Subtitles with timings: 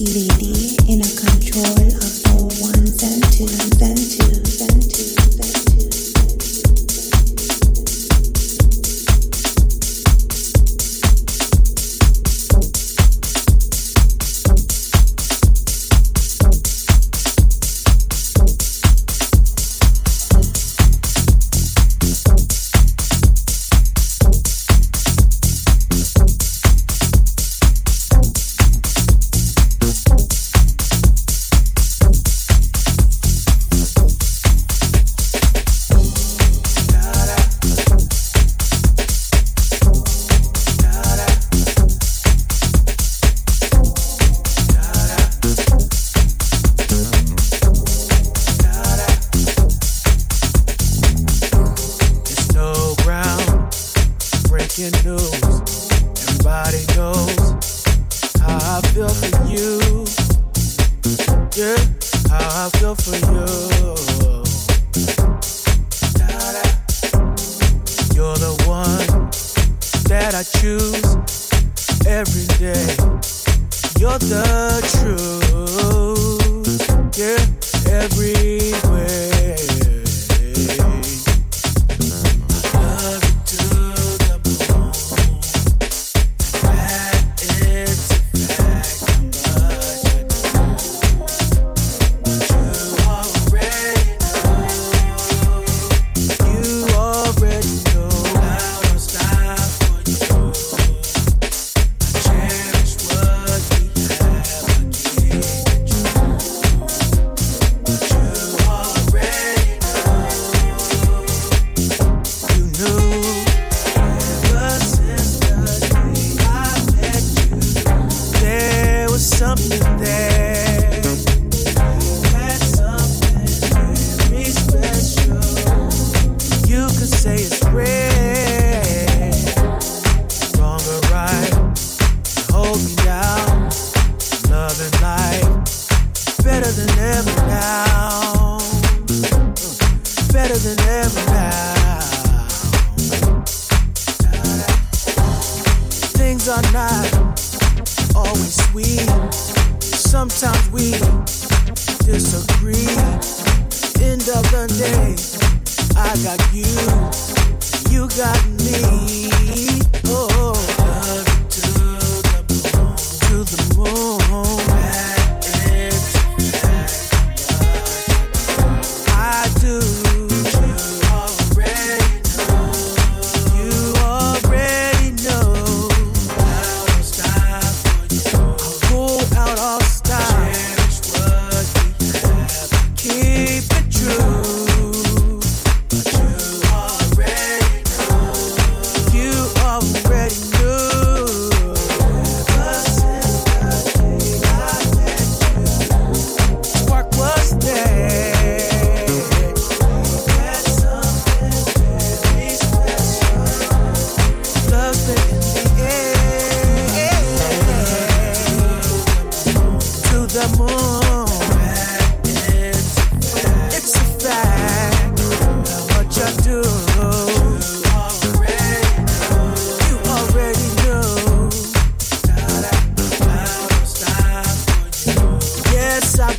[0.00, 3.67] lady in a control of all ones and twos.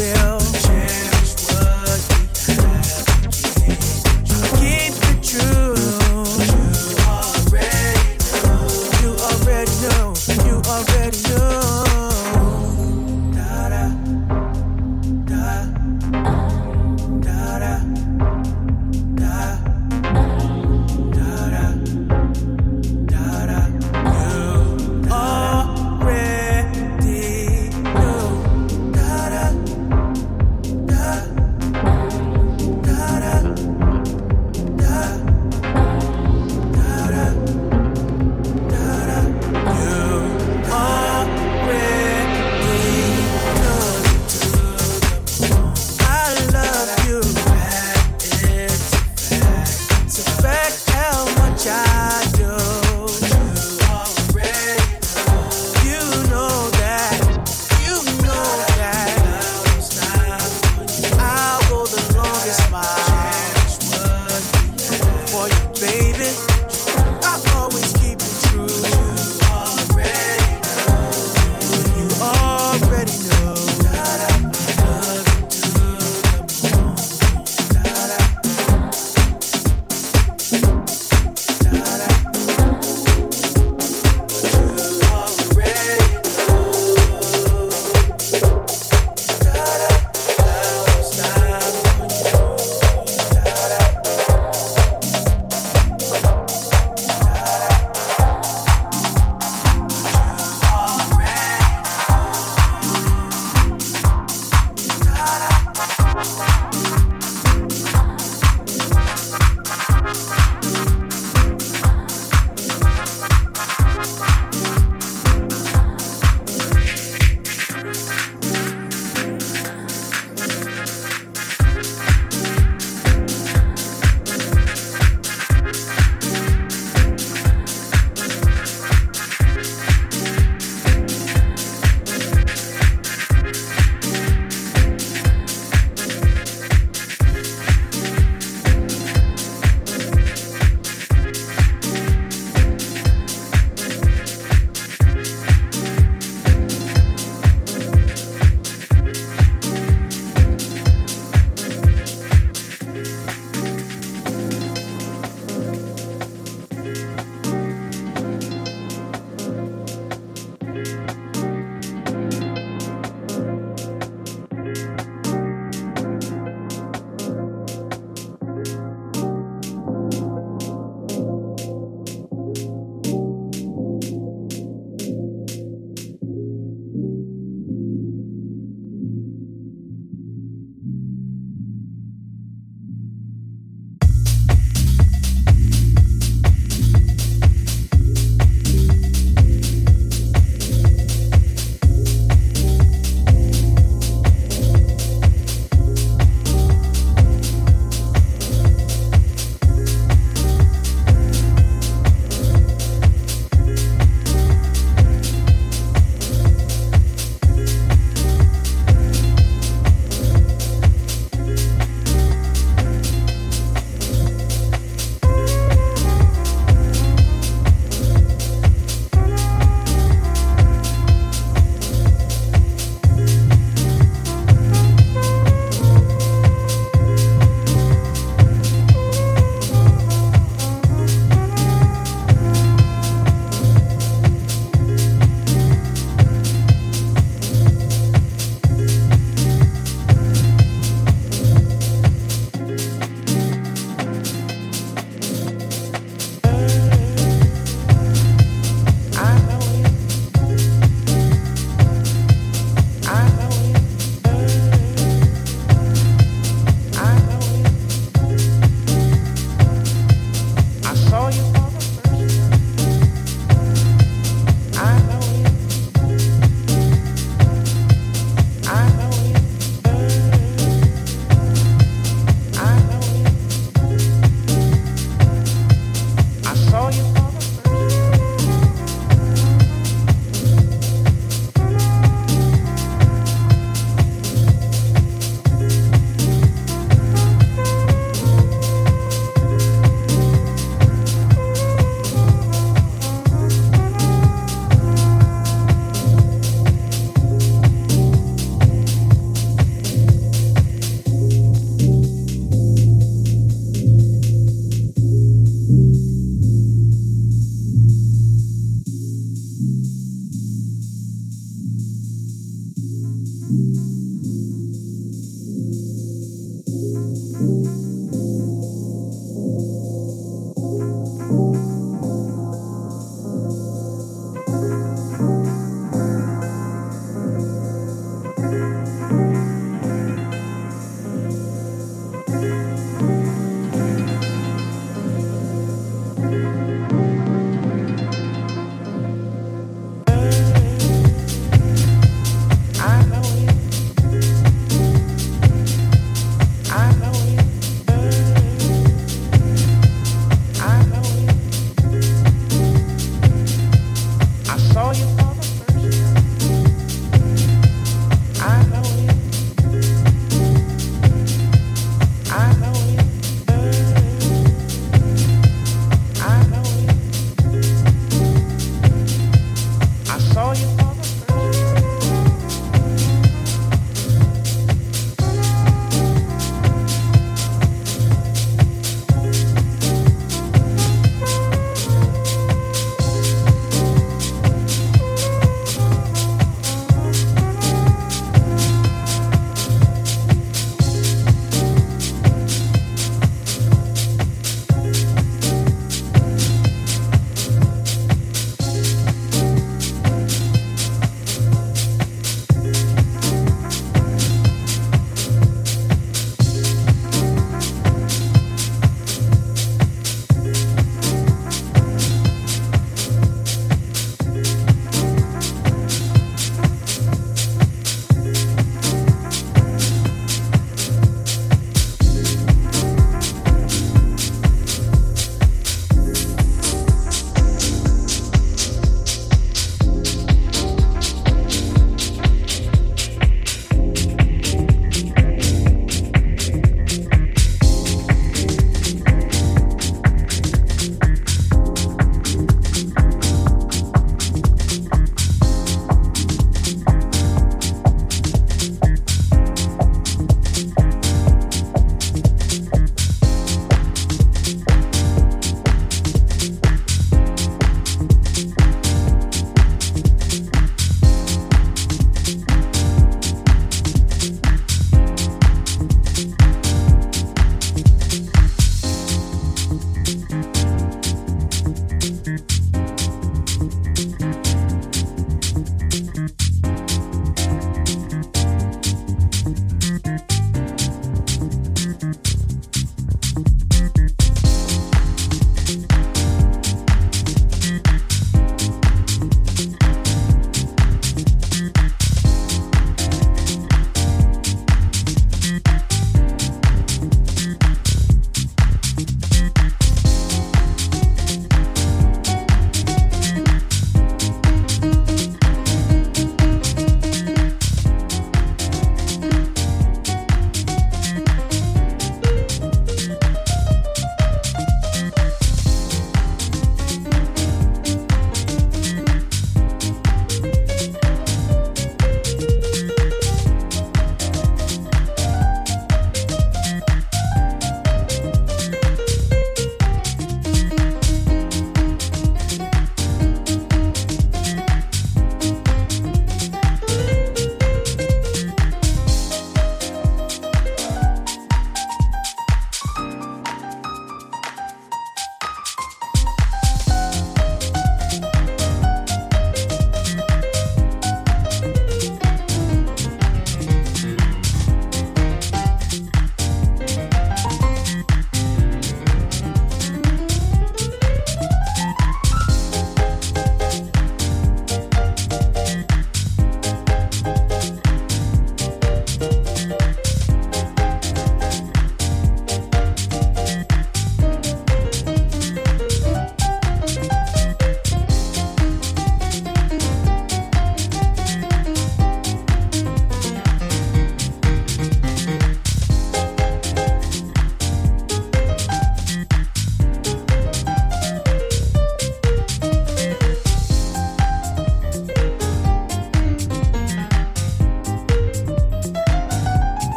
[0.00, 0.29] Will.